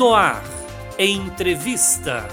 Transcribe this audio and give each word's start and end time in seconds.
No 0.00 0.14
ar, 0.14 0.42
entrevista. 0.98 2.26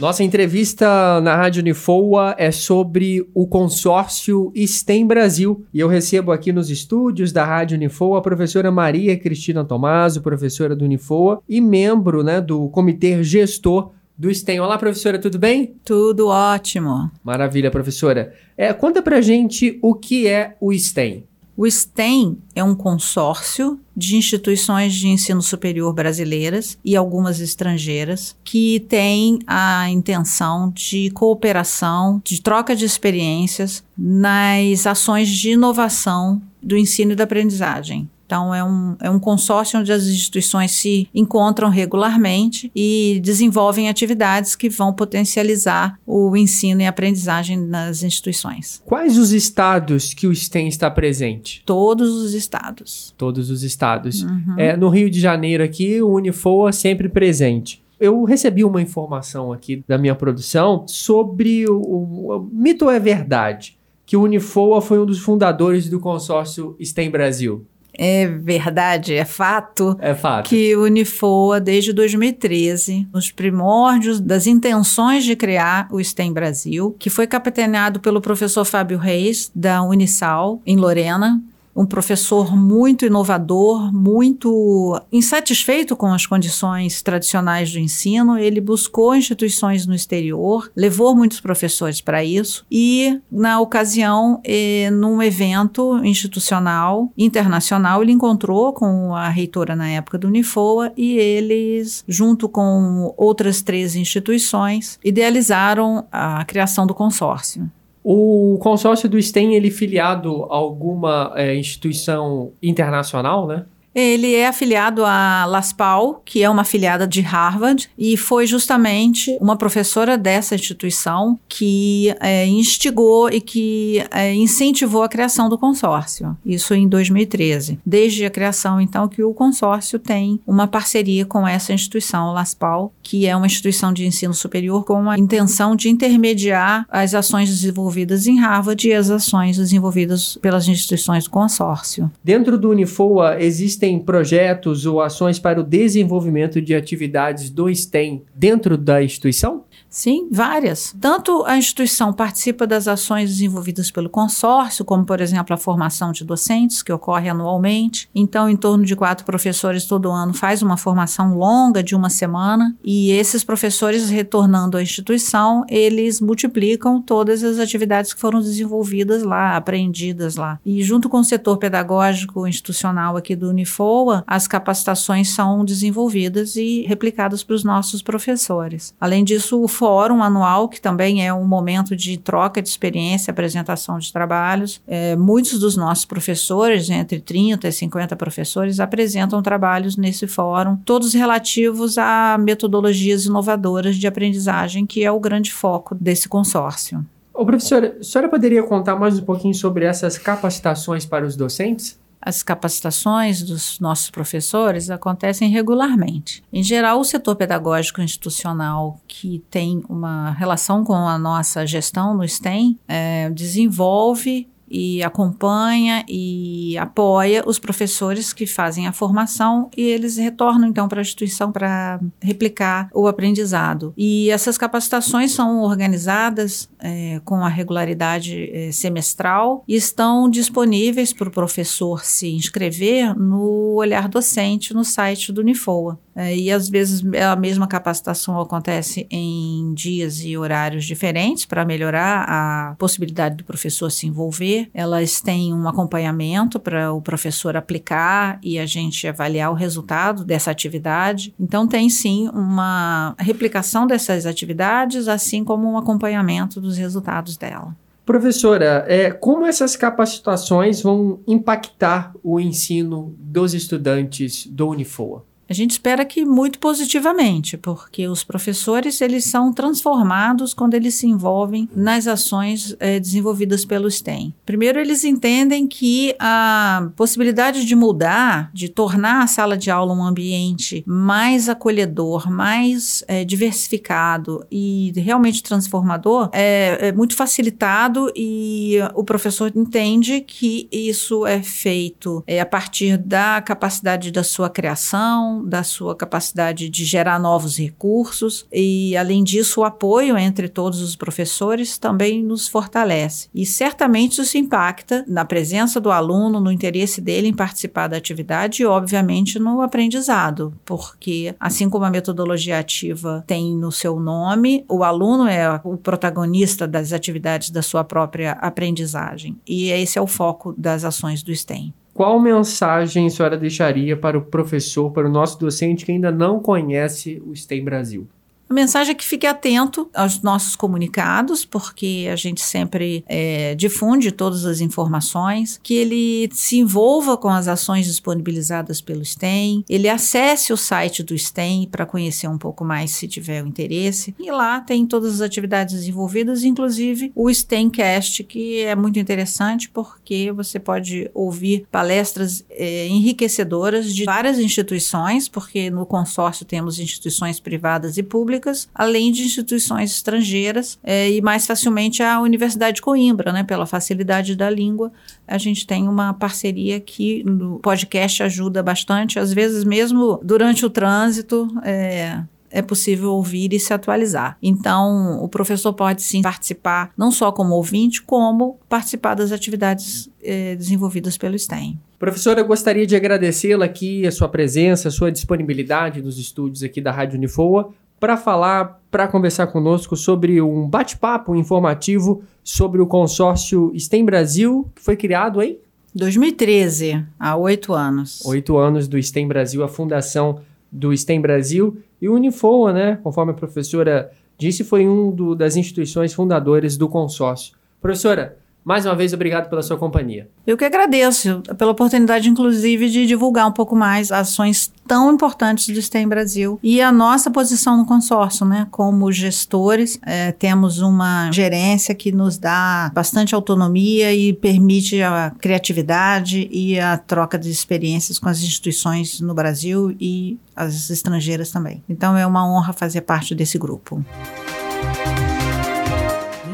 Nossa 0.00 0.24
entrevista 0.24 1.20
na 1.20 1.36
Rádio 1.36 1.60
Unifoa 1.60 2.34
é 2.36 2.50
sobre 2.50 3.24
o 3.32 3.46
consórcio 3.46 4.52
STEM 4.56 5.06
Brasil. 5.06 5.64
E 5.72 5.78
eu 5.78 5.86
recebo 5.86 6.32
aqui 6.32 6.52
nos 6.52 6.70
estúdios 6.70 7.30
da 7.30 7.44
Rádio 7.44 7.76
Unifoa 7.76 8.18
a 8.18 8.20
professora 8.20 8.68
Maria 8.72 9.16
Cristina 9.16 9.64
Tomaso, 9.64 10.22
professora 10.22 10.74
do 10.74 10.84
Unifoa 10.84 11.40
e 11.48 11.60
membro 11.60 12.24
né, 12.24 12.40
do 12.40 12.68
comitê 12.70 13.22
gestor 13.22 13.92
do 14.18 14.28
STEM. 14.34 14.58
Olá, 14.58 14.76
professora, 14.76 15.20
tudo 15.20 15.38
bem? 15.38 15.76
Tudo 15.84 16.26
ótimo. 16.26 17.12
Maravilha, 17.22 17.70
professora. 17.70 18.34
É, 18.56 18.72
conta 18.72 19.00
pra 19.00 19.20
gente 19.20 19.78
o 19.80 19.94
que 19.94 20.26
é 20.26 20.56
o 20.60 20.72
STEM. 20.72 21.29
O 21.62 21.70
STEM 21.70 22.38
é 22.54 22.64
um 22.64 22.74
consórcio 22.74 23.78
de 23.94 24.16
instituições 24.16 24.94
de 24.94 25.08
ensino 25.08 25.42
superior 25.42 25.92
brasileiras 25.92 26.78
e 26.82 26.96
algumas 26.96 27.38
estrangeiras 27.38 28.34
que 28.42 28.80
tem 28.88 29.40
a 29.46 29.86
intenção 29.90 30.72
de 30.74 31.10
cooperação, 31.10 32.22
de 32.24 32.40
troca 32.40 32.74
de 32.74 32.86
experiências 32.86 33.84
nas 33.94 34.86
ações 34.86 35.28
de 35.28 35.50
inovação 35.50 36.40
do 36.62 36.78
ensino 36.78 37.12
e 37.12 37.14
da 37.14 37.24
aprendizagem. 37.24 38.08
Então, 38.30 38.54
é 38.54 38.62
um, 38.62 38.96
é 39.00 39.10
um 39.10 39.18
consórcio 39.18 39.80
onde 39.80 39.90
as 39.90 40.06
instituições 40.06 40.70
se 40.70 41.08
encontram 41.12 41.68
regularmente 41.68 42.70
e 42.76 43.20
desenvolvem 43.24 43.88
atividades 43.88 44.54
que 44.54 44.68
vão 44.68 44.92
potencializar 44.92 45.98
o 46.06 46.36
ensino 46.36 46.80
e 46.80 46.86
aprendizagem 46.86 47.56
nas 47.56 48.04
instituições. 48.04 48.80
Quais 48.86 49.18
os 49.18 49.32
estados 49.32 50.14
que 50.14 50.28
o 50.28 50.32
STEM 50.32 50.68
está 50.68 50.88
presente? 50.88 51.64
Todos 51.66 52.14
os 52.14 52.32
estados. 52.32 53.12
Todos 53.18 53.50
os 53.50 53.64
estados. 53.64 54.22
Uhum. 54.22 54.54
É, 54.56 54.76
no 54.76 54.88
Rio 54.90 55.10
de 55.10 55.18
Janeiro, 55.18 55.64
aqui, 55.64 56.00
o 56.00 56.14
Unifoa 56.14 56.70
sempre 56.70 57.08
presente. 57.08 57.82
Eu 57.98 58.22
recebi 58.22 58.62
uma 58.62 58.80
informação 58.80 59.52
aqui 59.52 59.82
da 59.88 59.98
minha 59.98 60.14
produção 60.14 60.84
sobre 60.86 61.68
o, 61.68 61.80
o, 61.80 62.36
o 62.36 62.48
mito 62.52 62.84
ou 62.84 62.92
é 62.92 63.00
verdade 63.00 63.76
que 64.06 64.16
o 64.16 64.22
Unifoa 64.22 64.80
foi 64.80 65.00
um 65.00 65.06
dos 65.06 65.18
fundadores 65.18 65.88
do 65.88 65.98
consórcio 65.98 66.76
STEM 66.80 67.10
Brasil. 67.10 67.66
É 68.02 68.26
verdade, 68.26 69.12
é 69.12 69.26
fato. 69.26 69.94
É 70.00 70.14
fato. 70.14 70.48
Que 70.48 70.74
o 70.74 70.84
Unifoa, 70.84 71.60
desde 71.60 71.92
2013, 71.92 73.06
nos 73.12 73.30
primórdios 73.30 74.18
das 74.18 74.46
intenções 74.46 75.22
de 75.22 75.36
criar 75.36 75.86
o 75.92 76.02
STEM 76.02 76.32
Brasil, 76.32 76.96
que 76.98 77.10
foi 77.10 77.26
capitaneado 77.26 78.00
pelo 78.00 78.22
professor 78.22 78.64
Fábio 78.64 78.96
Reis, 78.96 79.52
da 79.54 79.82
Unisal, 79.82 80.62
em 80.64 80.78
Lorena, 80.78 81.42
um 81.74 81.86
professor 81.86 82.56
muito 82.56 83.06
inovador, 83.06 83.92
muito 83.92 85.00
insatisfeito 85.12 85.96
com 85.96 86.12
as 86.12 86.26
condições 86.26 87.02
tradicionais 87.02 87.72
do 87.72 87.78
ensino. 87.78 88.38
Ele 88.38 88.60
buscou 88.60 89.14
instituições 89.14 89.86
no 89.86 89.94
exterior, 89.94 90.70
levou 90.76 91.14
muitos 91.14 91.40
professores 91.40 92.00
para 92.00 92.24
isso 92.24 92.64
e, 92.70 93.20
na 93.30 93.60
ocasião, 93.60 94.40
eh, 94.44 94.90
num 94.90 95.22
evento 95.22 96.00
institucional 96.04 97.12
internacional, 97.16 98.02
ele 98.02 98.12
encontrou 98.12 98.72
com 98.72 99.14
a 99.14 99.28
reitora 99.28 99.76
na 99.76 99.88
época 99.88 100.18
do 100.18 100.28
Unifoa 100.28 100.92
e 100.96 101.16
eles, 101.16 102.04
junto 102.06 102.48
com 102.48 103.14
outras 103.16 103.62
três 103.62 103.94
instituições, 103.94 104.98
idealizaram 105.04 106.06
a 106.10 106.44
criação 106.44 106.86
do 106.86 106.94
consórcio. 106.94 107.70
O 108.02 108.58
consórcio 108.60 109.08
do 109.08 109.20
STEM, 109.20 109.54
ele 109.54 109.70
filiado 109.70 110.44
a 110.44 110.56
alguma 110.56 111.32
é, 111.36 111.54
instituição 111.54 112.52
internacional, 112.62 113.46
né? 113.46 113.66
Ele 113.94 114.34
é 114.34 114.46
afiliado 114.46 115.04
à 115.04 115.44
LASPAL, 115.46 116.22
que 116.24 116.42
é 116.42 116.48
uma 116.48 116.62
afiliada 116.62 117.06
de 117.06 117.20
Harvard, 117.20 117.90
e 117.98 118.16
foi 118.16 118.46
justamente 118.46 119.36
uma 119.40 119.56
professora 119.56 120.16
dessa 120.16 120.54
instituição 120.54 121.38
que 121.48 122.14
é, 122.20 122.46
instigou 122.46 123.28
e 123.28 123.40
que 123.40 124.04
é, 124.10 124.32
incentivou 124.34 125.02
a 125.02 125.08
criação 125.08 125.48
do 125.48 125.58
consórcio. 125.58 126.36
Isso 126.46 126.72
em 126.72 126.88
2013. 126.88 127.80
Desde 127.84 128.24
a 128.24 128.30
criação, 128.30 128.80
então, 128.80 129.08
que 129.08 129.22
o 129.22 129.34
consórcio 129.34 129.98
tem 129.98 130.40
uma 130.46 130.68
parceria 130.68 131.24
com 131.24 131.46
essa 131.46 131.72
instituição, 131.72 132.32
LASPAL, 132.32 132.92
que 133.02 133.26
é 133.26 133.34
uma 133.34 133.46
instituição 133.46 133.92
de 133.92 134.06
ensino 134.06 134.34
superior 134.34 134.84
com 134.84 135.10
a 135.10 135.18
intenção 135.18 135.74
de 135.74 135.88
intermediar 135.88 136.86
as 136.88 137.14
ações 137.14 137.48
desenvolvidas 137.48 138.26
em 138.26 138.38
Harvard 138.38 138.86
e 138.86 138.92
as 138.92 139.10
ações 139.10 139.56
desenvolvidas 139.56 140.38
pelas 140.40 140.68
instituições 140.68 141.24
do 141.24 141.30
consórcio. 141.30 142.10
Dentro 142.22 142.56
do 142.56 142.70
Unifoa 142.70 143.42
existe 143.42 143.79
existem 143.80 143.98
projetos 143.98 144.84
ou 144.84 145.00
ações 145.00 145.38
para 145.38 145.58
o 145.60 145.64
desenvolvimento 145.64 146.60
de 146.60 146.74
atividades 146.74 147.48
do 147.48 147.74
STEM 147.74 148.22
dentro 148.34 148.76
da 148.76 149.02
instituição? 149.02 149.64
Sim, 149.88 150.28
várias. 150.30 150.94
Tanto 151.00 151.44
a 151.44 151.56
instituição 151.56 152.12
participa 152.12 152.64
das 152.64 152.86
ações 152.86 153.30
desenvolvidas 153.30 153.90
pelo 153.90 154.08
consórcio, 154.08 154.84
como, 154.84 155.04
por 155.04 155.20
exemplo, 155.20 155.52
a 155.52 155.56
formação 155.56 156.12
de 156.12 156.24
docentes, 156.24 156.80
que 156.80 156.92
ocorre 156.92 157.28
anualmente. 157.28 158.08
Então, 158.14 158.48
em 158.48 158.56
torno 158.56 158.84
de 158.84 158.94
quatro 158.94 159.24
professores 159.24 159.86
todo 159.86 160.10
ano 160.10 160.32
faz 160.32 160.62
uma 160.62 160.76
formação 160.76 161.36
longa 161.36 161.82
de 161.82 161.96
uma 161.96 162.08
semana, 162.08 162.76
e 162.84 163.10
esses 163.10 163.42
professores, 163.42 164.10
retornando 164.10 164.76
à 164.76 164.82
instituição, 164.82 165.64
eles 165.68 166.20
multiplicam 166.20 167.02
todas 167.02 167.42
as 167.42 167.58
atividades 167.58 168.12
que 168.12 168.20
foram 168.20 168.40
desenvolvidas 168.40 169.24
lá, 169.24 169.56
aprendidas 169.56 170.36
lá. 170.36 170.60
E 170.64 170.82
junto 170.84 171.08
com 171.08 171.18
o 171.18 171.24
setor 171.24 171.56
pedagógico 171.56 172.46
institucional 172.46 173.16
aqui 173.16 173.34
do 173.34 173.52
Unifoa, 173.70 174.24
as 174.26 174.48
capacitações 174.48 175.32
são 175.32 175.64
desenvolvidas 175.64 176.56
e 176.56 176.82
replicadas 176.82 177.44
para 177.44 177.54
os 177.54 177.62
nossos 177.62 178.02
professores. 178.02 178.92
Além 179.00 179.22
disso, 179.22 179.62
o 179.62 179.68
fórum 179.68 180.22
anual, 180.22 180.68
que 180.68 180.80
também 180.80 181.24
é 181.24 181.32
um 181.32 181.46
momento 181.46 181.94
de 181.94 182.16
troca 182.16 182.60
de 182.60 182.68
experiência, 182.68 183.30
apresentação 183.30 183.98
de 183.98 184.12
trabalhos. 184.12 184.82
É, 184.86 185.14
muitos 185.14 185.58
dos 185.60 185.76
nossos 185.76 186.04
professores, 186.04 186.90
entre 186.90 187.20
30 187.20 187.68
e 187.68 187.72
50 187.72 188.16
professores, 188.16 188.80
apresentam 188.80 189.40
trabalhos 189.40 189.96
nesse 189.96 190.26
fórum, 190.26 190.76
todos 190.84 191.14
relativos 191.14 191.96
a 191.96 192.36
metodologias 192.38 193.26
inovadoras 193.26 193.96
de 193.96 194.06
aprendizagem, 194.06 194.84
que 194.84 195.04
é 195.04 195.12
o 195.12 195.20
grande 195.20 195.52
foco 195.52 195.94
desse 195.94 196.28
consórcio. 196.28 197.04
Ô, 197.32 197.46
professora, 197.46 197.96
a 198.00 198.04
senhora 198.04 198.28
poderia 198.28 198.62
contar 198.62 198.96
mais 198.96 199.18
um 199.18 199.24
pouquinho 199.24 199.54
sobre 199.54 199.84
essas 199.84 200.18
capacitações 200.18 201.06
para 201.06 201.24
os 201.24 201.36
docentes? 201.36 201.98
As 202.20 202.42
capacitações 202.42 203.42
dos 203.42 203.80
nossos 203.80 204.10
professores 204.10 204.90
acontecem 204.90 205.48
regularmente. 205.48 206.42
Em 206.52 206.62
geral, 206.62 207.00
o 207.00 207.04
setor 207.04 207.36
pedagógico 207.36 208.02
institucional, 208.02 209.00
que 209.08 209.42
tem 209.50 209.82
uma 209.88 210.32
relação 210.32 210.84
com 210.84 210.94
a 210.94 211.18
nossa 211.18 211.66
gestão 211.66 212.14
no 212.14 212.26
STEM, 212.28 212.78
é, 212.86 213.30
desenvolve 213.30 214.48
e 214.70 215.02
acompanha 215.02 216.04
e 216.08 216.78
apoia 216.78 217.42
os 217.46 217.58
professores 217.58 218.32
que 218.32 218.46
fazem 218.46 218.86
a 218.86 218.92
formação 218.92 219.68
e 219.76 219.82
eles 219.82 220.16
retornam 220.16 220.68
então 220.68 220.88
para 220.88 221.00
a 221.00 221.02
instituição 221.02 221.50
para 221.50 222.00
replicar 222.20 222.88
o 222.94 223.06
aprendizado. 223.06 223.92
E 223.96 224.30
essas 224.30 224.56
capacitações 224.56 225.32
são 225.32 225.60
organizadas 225.62 226.68
é, 226.78 227.20
com 227.24 227.36
a 227.36 227.48
regularidade 227.48 228.50
é, 228.52 228.70
semestral 228.70 229.64
e 229.66 229.74
estão 229.74 230.28
disponíveis 230.28 231.12
para 231.12 231.28
o 231.28 231.32
professor 231.32 232.04
se 232.04 232.28
inscrever 232.28 233.18
no 233.18 233.74
Olhar 233.74 234.08
Docente 234.08 234.72
no 234.72 234.84
site 234.84 235.32
do 235.32 235.40
Unifoa. 235.40 235.98
É, 236.14 236.36
e 236.36 236.50
às 236.50 236.68
vezes 236.68 237.02
a 237.14 237.36
mesma 237.36 237.66
capacitação 237.66 238.40
acontece 238.40 239.06
em 239.10 239.72
dias 239.74 240.24
e 240.24 240.36
horários 240.36 240.84
diferentes 240.84 241.46
para 241.46 241.64
melhorar 241.64 242.24
a 242.28 242.74
possibilidade 242.78 243.36
do 243.36 243.44
professor 243.44 243.90
se 243.90 244.06
envolver. 244.06 244.68
Elas 244.74 245.20
têm 245.20 245.54
um 245.54 245.68
acompanhamento 245.68 246.58
para 246.58 246.92
o 246.92 247.00
professor 247.00 247.56
aplicar 247.56 248.38
e 248.42 248.58
a 248.58 248.66
gente 248.66 249.06
avaliar 249.06 249.50
o 249.50 249.54
resultado 249.54 250.24
dessa 250.24 250.50
atividade. 250.50 251.34
Então, 251.38 251.66
tem 251.66 251.88
sim 251.88 252.28
uma 252.28 253.14
replicação 253.18 253.86
dessas 253.86 254.26
atividades, 254.26 255.08
assim 255.08 255.44
como 255.44 255.70
um 255.70 255.78
acompanhamento 255.78 256.60
dos 256.60 256.76
resultados 256.76 257.36
dela. 257.36 257.74
Professora, 258.04 258.84
é, 258.88 259.10
como 259.12 259.46
essas 259.46 259.76
capacitações 259.76 260.82
vão 260.82 261.20
impactar 261.28 262.12
o 262.24 262.40
ensino 262.40 263.14
dos 263.18 263.54
estudantes 263.54 264.46
do 264.46 264.68
Unifoa? 264.68 265.24
A 265.50 265.52
gente 265.52 265.72
espera 265.72 266.04
que 266.04 266.24
muito 266.24 266.60
positivamente, 266.60 267.56
porque 267.56 268.06
os 268.06 268.22
professores 268.22 269.00
eles 269.00 269.24
são 269.24 269.52
transformados 269.52 270.54
quando 270.54 270.74
eles 270.74 270.94
se 270.94 271.08
envolvem 271.08 271.68
nas 271.74 272.06
ações 272.06 272.76
é, 272.78 273.00
desenvolvidas 273.00 273.64
pelo 273.64 273.90
STEM. 273.90 274.32
Primeiro, 274.46 274.78
eles 274.78 275.02
entendem 275.02 275.66
que 275.66 276.14
a 276.20 276.88
possibilidade 276.94 277.64
de 277.64 277.74
mudar, 277.74 278.48
de 278.54 278.68
tornar 278.68 279.24
a 279.24 279.26
sala 279.26 279.58
de 279.58 279.72
aula 279.72 279.92
um 279.92 280.04
ambiente 280.04 280.84
mais 280.86 281.48
acolhedor, 281.48 282.30
mais 282.30 283.02
é, 283.08 283.24
diversificado 283.24 284.46
e 284.52 284.92
realmente 284.94 285.42
transformador 285.42 286.30
é, 286.32 286.90
é 286.90 286.92
muito 286.92 287.16
facilitado 287.16 288.12
e 288.14 288.76
o 288.94 289.02
professor 289.02 289.50
entende 289.52 290.20
que 290.20 290.68
isso 290.70 291.26
é 291.26 291.42
feito 291.42 292.22
é, 292.24 292.40
a 292.40 292.46
partir 292.46 292.96
da 292.96 293.42
capacidade 293.42 294.12
da 294.12 294.22
sua 294.22 294.48
criação, 294.48 295.39
da 295.44 295.62
sua 295.62 295.94
capacidade 295.94 296.68
de 296.68 296.84
gerar 296.84 297.18
novos 297.18 297.58
recursos 297.58 298.46
e, 298.52 298.96
além 298.96 299.24
disso, 299.24 299.60
o 299.60 299.64
apoio 299.64 300.16
entre 300.16 300.48
todos 300.48 300.80
os 300.80 300.96
professores 300.96 301.78
também 301.78 302.22
nos 302.22 302.48
fortalece. 302.48 303.28
E 303.34 303.44
certamente 303.44 304.20
isso 304.20 304.38
impacta 304.38 305.04
na 305.08 305.24
presença 305.24 305.80
do 305.80 305.90
aluno, 305.90 306.40
no 306.40 306.52
interesse 306.52 307.00
dele 307.00 307.28
em 307.28 307.34
participar 307.34 307.88
da 307.88 307.96
atividade 307.96 308.62
e, 308.62 308.66
obviamente, 308.66 309.38
no 309.38 309.60
aprendizado, 309.60 310.54
porque, 310.64 311.34
assim 311.38 311.68
como 311.68 311.84
a 311.84 311.90
metodologia 311.90 312.58
ativa 312.58 313.24
tem 313.26 313.56
no 313.56 313.72
seu 313.72 313.98
nome, 313.98 314.64
o 314.68 314.84
aluno 314.84 315.26
é 315.26 315.60
o 315.64 315.76
protagonista 315.76 316.66
das 316.66 316.92
atividades 316.92 317.50
da 317.50 317.62
sua 317.62 317.84
própria 317.84 318.32
aprendizagem. 318.32 319.38
E 319.46 319.70
esse 319.70 319.98
é 319.98 320.02
o 320.02 320.06
foco 320.06 320.54
das 320.56 320.84
ações 320.84 321.22
do 321.22 321.34
STEM. 321.34 321.74
Qual 322.00 322.18
mensagem 322.18 323.08
a 323.08 323.10
senhora 323.10 323.36
deixaria 323.36 323.94
para 323.94 324.16
o 324.16 324.24
professor, 324.24 324.90
para 324.90 325.06
o 325.06 325.12
nosso 325.12 325.38
docente 325.38 325.84
que 325.84 325.92
ainda 325.92 326.10
não 326.10 326.40
conhece 326.40 327.22
o 327.26 327.36
STEM 327.36 327.62
Brasil? 327.62 328.08
A 328.50 328.54
mensagem 328.54 328.90
é 328.90 328.94
que 328.96 329.04
fique 329.04 329.28
atento 329.28 329.88
aos 329.94 330.22
nossos 330.22 330.56
comunicados, 330.56 331.44
porque 331.44 332.08
a 332.12 332.16
gente 332.16 332.40
sempre 332.40 333.04
é, 333.06 333.54
difunde 333.54 334.10
todas 334.10 334.44
as 334.44 334.60
informações, 334.60 335.60
que 335.62 335.74
ele 335.74 336.28
se 336.32 336.58
envolva 336.58 337.16
com 337.16 337.28
as 337.28 337.46
ações 337.46 337.86
disponibilizadas 337.86 338.80
pelo 338.80 339.04
STEM, 339.04 339.64
ele 339.68 339.88
acesse 339.88 340.52
o 340.52 340.56
site 340.56 341.00
do 341.00 341.16
STEM 341.16 341.68
para 341.70 341.86
conhecer 341.86 342.26
um 342.26 342.36
pouco 342.36 342.64
mais 342.64 342.90
se 342.90 343.06
tiver 343.06 343.44
o 343.44 343.46
interesse. 343.46 344.16
E 344.18 344.32
lá 344.32 344.60
tem 344.60 344.84
todas 344.84 345.14
as 345.14 345.20
atividades 345.20 345.76
desenvolvidas, 345.76 346.42
inclusive 346.42 347.12
o 347.14 347.32
STEMcast, 347.32 348.24
que 348.24 348.62
é 348.62 348.74
muito 348.74 348.98
interessante 348.98 349.70
porque 349.70 350.32
você 350.32 350.58
pode 350.58 351.08
ouvir 351.14 351.68
palestras 351.70 352.44
é, 352.50 352.88
enriquecedoras 352.88 353.94
de 353.94 354.04
várias 354.06 354.40
instituições, 354.40 355.28
porque 355.28 355.70
no 355.70 355.86
consórcio 355.86 356.44
temos 356.44 356.80
instituições 356.80 357.38
privadas 357.38 357.96
e 357.96 358.02
públicas 358.02 358.39
públicas, 358.40 358.68
além 358.74 359.12
de 359.12 359.22
instituições 359.22 359.92
estrangeiras 359.92 360.78
é, 360.82 361.10
e 361.10 361.20
mais 361.20 361.46
facilmente 361.46 362.02
a 362.02 362.20
Universidade 362.20 362.76
de 362.76 362.82
Coimbra, 362.82 363.32
né, 363.32 363.44
pela 363.44 363.66
facilidade 363.66 364.34
da 364.34 364.48
língua. 364.48 364.90
A 365.28 365.38
gente 365.38 365.66
tem 365.66 365.86
uma 365.86 366.14
parceria 366.14 366.80
que 366.80 367.22
no 367.24 367.60
podcast 367.60 368.22
ajuda 368.22 368.62
bastante, 368.62 369.18
às 369.18 369.32
vezes 369.32 369.62
mesmo 369.62 370.18
durante 370.24 370.64
o 370.64 370.70
trânsito. 370.70 371.48
É, 371.62 372.22
é 372.52 372.60
possível 372.60 373.12
ouvir 373.12 373.52
e 373.52 373.60
se 373.60 373.72
atualizar. 373.72 374.36
Então, 374.42 375.22
o 375.22 375.28
professor 375.28 375.72
pode 375.72 376.02
sim 376.02 376.20
participar, 376.20 376.90
não 376.98 377.12
só 377.12 377.30
como 377.30 377.54
ouvinte, 377.54 378.02
como 378.02 378.58
participar 378.68 379.14
das 379.14 379.30
atividades 379.30 380.10
eh, 380.20 380.56
desenvolvidas 380.56 381.16
pelo 381.16 381.38
STEM. 381.38 381.78
Professora, 381.96 382.40
eu 382.40 382.46
gostaria 382.46 382.84
de 382.84 382.96
agradecê-la 382.96 383.66
aqui, 383.66 384.04
a 384.04 384.10
sua 384.10 384.28
presença, 384.28 384.88
a 384.88 384.90
sua 384.90 385.12
disponibilidade 385.12 386.02
nos 386.02 386.18
estúdios 386.18 386.64
aqui 386.64 386.80
da 386.80 386.90
Rádio 386.90 387.18
Unifoa 387.18 387.72
para 388.00 388.16
falar, 388.16 388.80
para 388.90 389.06
conversar 389.06 389.46
conosco 389.48 389.94
sobre 389.94 390.40
um 390.40 390.66
bate-papo 390.66 391.36
informativo 391.36 392.22
sobre 392.42 392.80
o 392.80 392.86
consórcio 392.86 393.70
STEM 393.78 394.06
Brasil, 394.06 394.68
que 394.74 394.82
foi 394.82 394.96
criado 394.96 395.42
em 395.42 395.58
2013, 395.94 397.04
há 397.18 397.36
oito 397.36 397.74
anos. 397.74 398.24
Oito 398.24 398.56
anos 398.56 398.88
do 398.88 399.00
STEM 399.00 399.28
Brasil, 399.28 399.62
a 399.62 399.68
fundação 399.68 400.40
do 400.72 400.96
STEM 400.96 401.20
Brasil 401.20 401.76
e 402.00 402.08
o 402.08 402.14
Unifoa, 402.14 402.72
né? 402.72 402.98
Conforme 403.02 403.32
a 403.32 403.34
professora 403.34 404.10
disse, 404.38 404.64
foi 404.64 404.88
um 404.88 405.10
do, 405.10 405.34
das 405.34 405.56
instituições 405.56 406.14
fundadoras 406.14 406.78
do 406.78 406.88
consórcio. 406.88 407.54
Professora, 407.82 408.38
mais 408.70 408.86
uma 408.86 408.94
vez, 408.94 409.12
obrigado 409.12 409.50
pela 409.50 409.64
sua 409.64 409.76
companhia. 409.76 410.28
Eu 410.46 410.56
que 410.56 410.64
agradeço 410.64 411.42
pela 411.58 411.72
oportunidade, 411.72 412.30
inclusive, 412.30 412.88
de 412.88 413.04
divulgar 413.04 413.48
um 413.48 413.50
pouco 413.50 413.74
mais 413.74 414.12
ações 414.12 414.72
tão 414.86 415.12
importantes 415.12 415.74
do 415.74 415.82
STEM 415.82 416.06
Brasil 416.06 416.56
e 416.62 416.80
a 416.80 416.92
nossa 416.92 417.32
posição 417.32 417.76
no 417.76 417.84
consórcio, 417.84 418.46
né? 418.46 418.68
Como 418.70 419.10
gestores, 419.10 419.98
é, 420.06 420.30
temos 420.30 420.78
uma 420.78 421.32
gerência 421.32 421.96
que 421.96 422.12
nos 422.12 422.38
dá 422.38 422.92
bastante 422.94 423.34
autonomia 423.34 424.14
e 424.14 424.32
permite 424.32 425.02
a 425.02 425.32
criatividade 425.40 426.48
e 426.52 426.78
a 426.78 426.96
troca 426.96 427.36
de 427.36 427.50
experiências 427.50 428.20
com 428.20 428.28
as 428.28 428.40
instituições 428.40 429.20
no 429.20 429.34
Brasil 429.34 429.96
e 430.00 430.38
as 430.54 430.90
estrangeiras 430.90 431.50
também. 431.50 431.82
Então 431.88 432.16
é 432.16 432.24
uma 432.24 432.48
honra 432.48 432.72
fazer 432.72 433.00
parte 433.00 433.34
desse 433.34 433.58
grupo. 433.58 434.04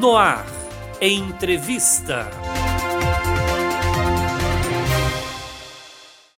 No 0.00 0.16
ar 0.16 0.55
Entrevista. 1.06 2.65